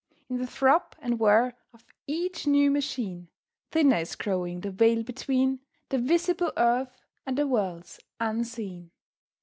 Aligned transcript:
In 0.29 0.37
the 0.37 0.47
throb 0.47 0.95
and 0.97 1.19
whir 1.19 1.53
of 1.75 1.85
each 2.07 2.47
new 2.47 2.71
machine 2.71 3.27
Thinner 3.69 3.97
is 3.97 4.15
growing 4.15 4.61
the 4.61 4.71
veil 4.71 5.03
between 5.03 5.59
The 5.89 5.99
visible 5.99 6.51
earth 6.57 7.03
and 7.23 7.37
the 7.37 7.45
worlds 7.45 7.99
unseen. 8.19 8.89